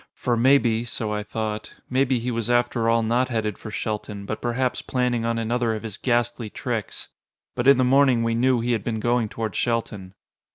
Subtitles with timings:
[0.15, 4.41] For maybe, so I thought, maybe he was after all not headed for Shelton, but
[4.41, 7.09] perhaps planning on another of his ghastly tricks.
[7.53, 10.15] But in the morning we knew he had been going toward Shelton.